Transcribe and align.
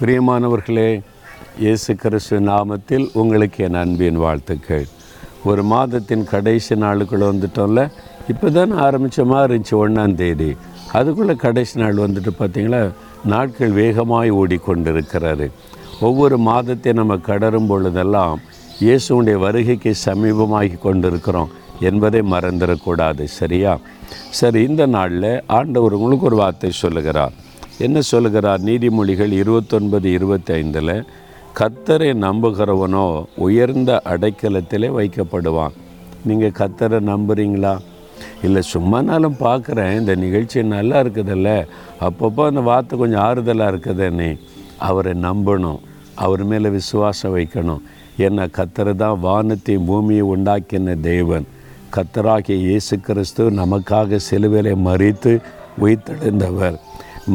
பிரியமானவர்களே 0.00 1.02
இயேசு 1.58 1.96
கிறிஸ்து 1.96 2.40
நாமத்தில் 2.40 3.08
உங்களுக்கு 3.12 3.64
என் 3.64 3.74
அன்பின் 3.74 4.16
வாழ்த்துக்கள். 4.16 4.86
ஒரு 5.44 5.62
மாதத்தின் 5.62 6.24
கடைசி 6.24 6.74
நாளுக்குள்ளே 6.74 7.26
வந்துட்டோம்ல 7.28 7.88
இப்போ 8.28 8.50
தானே 8.50 8.74
ஆரம்பித்தமாக 8.74 9.46
இருந்துச்சு 9.46 9.76
ஒன்றாந்தேதி 9.76 10.56
அதுக்குள்ளே 10.92 11.34
கடைசி 11.34 11.80
நாள் 11.80 11.94
வந்துட்டு 11.94 12.32
பார்த்திங்களா 12.38 12.92
நாட்கள் 13.24 13.70
வேகமாய் 13.70 14.30
ஓடிக்கொண்டிருக்கிறாரு 14.30 15.50
ஒவ்வொரு 16.00 16.38
மாதத்தை 16.38 16.92
நம்ம 16.92 17.16
கடரும் 17.16 17.66
பொழுதெல்லாம் 17.66 18.40
இயேசுடைய 18.80 19.38
வருகைக்கு 19.38 19.94
சமீபமாகி 20.04 20.78
கொண்டிருக்கிறோம் 20.78 21.50
என்பதை 21.80 22.20
மறந்துடக்கூடாது 22.20 23.24
சரியா? 23.24 23.78
சரி 24.30 24.62
இந்த 24.62 24.86
நாளில் 24.86 25.42
ஆண்டவர் 25.46 25.92
உங்களுக்கு 25.92 26.26
ஒரு 26.26 26.36
வார்த்தை 26.36 26.70
சொல்லுகிறார். 26.70 27.47
என்ன 27.86 27.98
சொல்லுகிறார் 28.10 28.62
நீதிமொழிகள் 28.68 29.32
இருபத்தொன்பது 29.40 30.08
இருபத்தைந்தில் 30.18 30.94
கத்தரை 31.58 32.08
நம்புகிறவனோ 32.24 33.04
உயர்ந்த 33.46 33.90
அடைக்கலத்திலே 34.12 34.88
வைக்கப்படுவான். 34.96 35.76
நீங்கள் 36.28 36.56
கத்தரை 36.60 36.98
நம்புறீங்களா? 37.10 37.74
இல்லை 38.46 38.62
சும்மானாலும் 38.72 39.36
பார்க்குறேன் 39.44 39.92
இந்த 40.00 40.14
நிகழ்ச்சி 40.24 40.64
நல்லா 40.74 40.96
இருக்குதுல்ல 41.04 41.50
அப்பப்போ 42.06 42.42
அந்த 42.50 42.62
வார்த்தை 42.70 42.98
கொஞ்சம் 42.98 43.24
ஆறுதலாக 43.28 43.72
இருக்குதுன்னு 43.72 44.28
அவரை 44.88 45.14
நம்பணும் 45.26 45.80
அவர் 46.24 46.44
மேலே 46.50 46.68
விசுவாசம் 46.78 47.36
வைக்கணும். 47.36 47.84
ஏன்னா 48.26 48.44
கத்தரை 48.58 48.94
தான் 49.04 49.22
வானத்தையும் 49.28 49.88
பூமியை 49.90 50.24
உண்டாக்கின 50.34 50.96
தேவன். 51.10 51.46
கத்தராகிய 51.96 52.58
இயேசு 52.68 52.94
கிறிஸ்து 53.06 53.44
நமக்காக 53.60 54.18
சிலுவிலை 54.30 54.74
மறித்து 54.88 55.32
உயிர்த்தெழுந்தவர். 55.82 56.78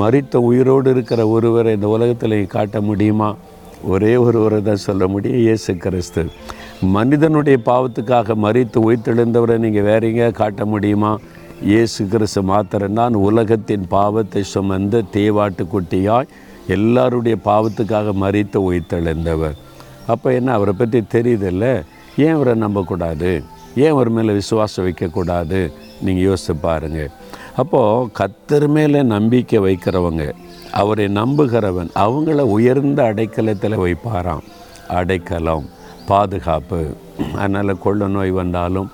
மறித்த 0.00 0.34
உயிரோடு 0.48 0.90
இருக்கிற 0.94 1.20
ஒருவரை 1.34 1.70
இந்த 1.76 1.88
உலகத்தில் 1.94 2.34
காட்ட 2.54 2.80
முடியுமா? 2.88 3.28
ஒரே 3.92 4.12
ஒருவரை 4.26 4.58
தான் 4.68 4.84
சொல்ல 4.86 5.06
முடியும். 5.14 5.40
இயேசு 5.44 5.70
கிறிஸ்து. 5.84 6.22
மனிதனுடைய 6.96 7.58
பாவத்துக்காக 7.68 8.36
மறித்து 8.44 8.78
உயிர்த்தெழுந்தவரை 8.86 9.56
நீங்கள் 9.64 9.86
வேற 9.88 10.00
எங்கேயா 10.10 10.30
காட்ட 10.40 10.64
முடியுமா? 10.64 11.12
இயேசு 11.70 12.06
கிறிஸ்து 12.12 12.42
மாத்திரம்தான் 12.52 13.14
உலகத்தின் 13.28 13.84
பாவத்தை 13.96 14.42
சுமந்து 14.52 15.00
தேவாட்டுக்குட்டியாய் 15.16 16.32
எல்லாருடைய 16.76 17.36
பாவத்துக்காக 17.48 18.14
மறித்து 18.24 18.58
உயிர்த்தெழுந்தவர். 18.68 19.56
அப்போ 20.12 20.28
என்ன 20.38 20.52
அவரை 20.58 20.74
பற்றி 20.78 21.00
தெரியுதில்ல? 21.16 21.66
ஏன் 22.24 22.34
அவரை 22.36 22.54
நம்பக்கூடாது? 22.64 23.32
ஏன் 23.82 23.92
அவர் 23.94 24.10
மேலே 24.16 24.32
விசுவாசம் 24.40 24.86
வைக்கக்கூடாது? 24.86 25.60
நீங்கள் 26.04 26.26
யோசித்து 26.28 26.56
பாருங்கள் 26.68 27.12
அப்போது 27.56 28.12
கத்தர் 28.18 28.66
மேலே 28.66 29.02
நம்பிக்கை 29.02 29.58
வைக்கிறவங்க 29.58 30.32
அவரை 30.70 31.06
நம்புகிறவன் 31.06 31.90
அவங்கள 31.94 32.40
உயர்ந்த 32.40 33.02
அடைக்கலத்தில் 33.02 33.78
வைப்பாராம். 33.78 34.44
அடைக்கலம் 34.88 35.64
பாதுகாப்பு. 36.06 36.86
அதனால் 37.34 37.78
கொள்ள 37.78 38.06
நோய் 38.06 38.30
வந்தாலும் 38.30 38.90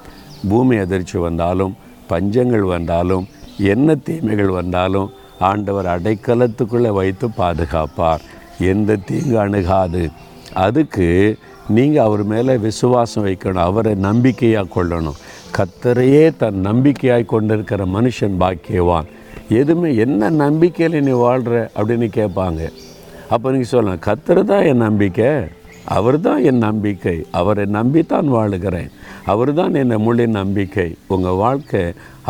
பூமி 0.48 0.76
அதிர்ச்சி 0.76 1.18
வந்தாலும் 1.18 1.76
பஞ்சங்கள் 2.08 2.66
வந்தாலும் 2.66 3.28
என்ன 3.58 3.94
தீமைகள் 3.94 4.48
வந்தாலும் 4.48 5.10
ஆண்டவர் 5.38 5.86
அடைக்கலத்துக்குள்ளே 5.86 6.88
வைத்து 6.88 7.28
பாதுகாப்பார். 7.28 8.20
எந்த 8.58 8.96
தீங்கு 8.96 9.38
அணுகாது. 9.38 10.10
அதுக்கு 10.54 11.38
நீங்கள் 11.76 12.06
அவர் 12.06 12.22
மேலே 12.32 12.54
விசுவாசம் 12.66 13.26
வைக்கணும் 13.26 13.66
அவரை 13.68 13.92
நம்பிக்கையாக 14.08 14.72
கொள்ளணும். 14.76 15.18
கத்தரையே 15.56 16.24
தன் 16.42 16.58
நம்பிக்கையாய் 16.68 17.32
கொண்டிருக்கிற 17.32 17.84
மனுஷன் 17.96 18.36
பாக்கியவான். 18.42 19.08
எதுவுமே 19.60 19.90
என்ன 20.04 20.30
நம்பிக்கையில் 20.44 21.04
நீ 21.08 21.14
வாழ்கிற 21.26 21.70
அப்படின்னு 21.78 22.08
கேட்பாங்க. 22.18 22.62
அப்போ 23.34 23.46
நீங்கள் 23.54 23.72
சொல்லலாம் 23.74 24.04
கத்தர் 24.08 24.42
தான் 24.50 24.66
என் 24.70 24.84
நம்பிக்கை 24.86 25.30
அவர் 25.96 26.16
தான் 26.20 26.40
என் 26.48 26.64
நம்பிக்கை 26.66 27.14
அவரை 27.40 27.64
நம்பித்தான் 27.76 28.28
வாழுகிறேன். 28.36 28.90
அவர் 29.32 29.52
தான் 29.58 29.76
என்னை 29.82 29.96
முழு 30.06 30.24
நம்பிக்கை. 30.40 30.88
உங்கள் 31.14 31.38
வாழ்க்கை 31.44 31.82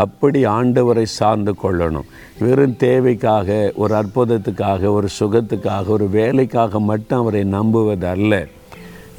அப்படி 0.05 0.41
ஆண்டவரை 0.59 1.05
சார்ந்து 1.19 1.53
கொள்ளணும். 1.63 2.09
வெறும் 2.43 2.77
தேவைக்காக 2.85 3.73
ஒரு 3.83 3.95
அற்புதத்துக்காக 4.01 4.93
ஒரு 4.99 5.09
சுகத்துக்காக 5.19 5.85
ஒரு 5.97 6.07
வேலைக்காக 6.19 6.81
மட்டும் 6.91 7.21
அவரை 7.23 7.43
நம்புவது 7.57 8.09
அல்ல 8.15 8.47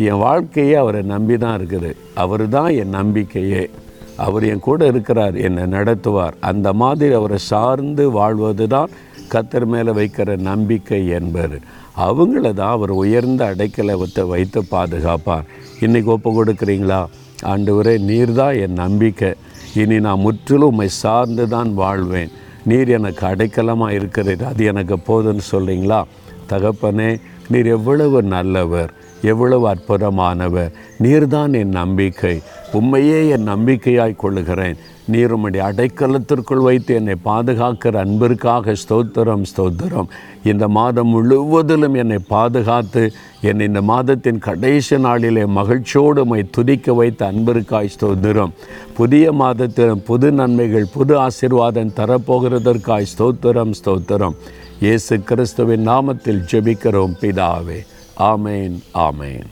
என் 0.07 0.21
வாழ்க்கையே 0.25 0.75
அவரை 0.81 1.01
நம்பி 1.13 1.35
தான் 1.43 1.55
இருக்குது. 1.59 1.91
அவர் 2.23 2.43
தான் 2.55 2.71
என் 2.81 2.95
நம்பிக்கையே. 2.99 3.63
அவர் 4.25 4.43
என் 4.51 4.65
கூட 4.67 4.87
இருக்கிறார் 4.91 5.35
என்னை 5.47 5.65
நடத்துவார். 5.75 6.35
அந்த 6.49 6.67
மாதிரி 6.81 7.13
அவரை 7.19 7.39
சார்ந்து 7.51 8.05
வாழ்வது 8.17 8.65
தான் 8.75 8.93
கத்தர் 9.33 9.65
மேலே 9.73 9.91
வைக்கிற 9.99 10.37
நம்பிக்கை 10.49 11.01
என்பது. 11.19 11.57
அவங்கள 12.07 12.45
தான் 12.59 12.75
அவர் 12.77 12.93
உயர்ந்த 13.03 13.41
அடைக்கலத்தை 13.51 14.23
வைத்து 14.33 14.61
பாதுகாப்பார். 14.73 15.47
இன்றைக்கி 15.85 16.09
ஒப்பு 16.15 16.29
கொடுக்குறீங்களா? 16.37 17.01
ஆண்டவரே 17.51 17.95
நீர் 18.09 18.33
தான் 18.41 18.55
என் 18.65 18.79
நம்பிக்கை. 18.83 19.31
இனி 19.81 19.97
நான் 20.05 20.23
முற்றிலும் 20.27 20.71
உம்மை 20.71 20.87
சார்ந்து 21.03 21.47
தான் 21.55 21.71
வாழ்வேன். 21.81 22.31
நீர் 22.69 22.89
எனக்கு 22.97 23.23
அடைக்கலமாக 23.31 23.97
இருக்கிறது 23.99 24.43
அது 24.51 24.63
எனக்கு 24.71 24.95
போதுன்னு 25.07 25.45
சொல்கிறீங்களா 25.51 25.99
தகப்பனே 26.51 27.11
நீர் 27.53 27.69
எவ்வளவு 27.77 28.17
நல்லவர். 28.35 28.91
எவ்வளவு 29.21 29.73
அற்புதமானவர். 29.73 30.71
நீர்தான் 31.03 31.53
என் 31.53 31.69
நம்பிக்கை. 31.69 32.41
உண்மையே 32.73 33.27
என் 33.27 33.47
நம்பிக்கையாய் 33.47 34.15
கொள்ளுகிறேன். 34.15 34.77
நீர் 35.07 35.35
உம்முடைய 35.35 35.61
அடைக்கலத்திற்குள் 35.69 36.63
வைத்து 36.63 36.95
என்னை 36.95 37.15
பாதுகாக்கிற 37.25 37.95
அன்பிற்காக 37.95 38.73
ஸ்தோத்திரம் 38.73 39.43
ஸ்தோத்திரம். 39.55 40.07
இந்த 40.43 40.67
மாதம் 40.67 41.07
முழுவதிலும் 41.07 41.93
என்னை 41.93 42.17
பாதுகாத்து 42.27 43.11
என்னை 43.41 43.65
இந்த 43.65 43.81
மாதத்தின் 43.81 44.39
கடைசி 44.39 44.97
நாளிலே 44.97 45.45
மகிழ்ச்சியோடு 45.45 46.21
உமை 46.21 46.49
துதிக்க 46.51 46.93
வைத்த 46.93 47.31
அன்பிற்காய் 47.31 47.89
ஸ்தோத்திரம். 47.99 48.51
புதிய 48.93 49.31
மாதத்திலும் 49.31 50.03
புது 50.03 50.31
நன்மைகள் 50.31 50.85
புது 50.93 51.17
ஆசீர்வாதம் 51.17 51.93
தரப்போகிறதற்காய் 51.95 53.05
ஸ்தோத்திரம் 53.17 53.71
ஸ்தோத்திரம். 53.85 54.35
இயேசு 54.79 55.19
கிறிஸ்துவின் 55.19 55.87
நாமத்தில் 55.87 56.43
ஜெபிக்கிறோம் 56.51 57.15
பிதாவே. 57.21 57.85
Amen, 58.19 58.83
Amen. 58.95 59.43